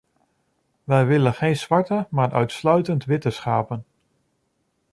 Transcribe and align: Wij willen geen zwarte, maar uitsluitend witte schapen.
Wij 0.83 1.05
willen 1.05 1.33
geen 1.33 1.55
zwarte, 1.55 2.07
maar 2.09 2.31
uitsluitend 2.31 3.05
witte 3.05 3.29
schapen. 3.29 3.85